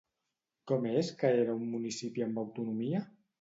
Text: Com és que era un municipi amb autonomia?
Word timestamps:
Com 0.71 0.87
és 0.91 1.11
que 1.19 1.31
era 1.43 1.59
un 1.59 1.67
municipi 1.75 2.25
amb 2.29 2.43
autonomia? 2.47 3.05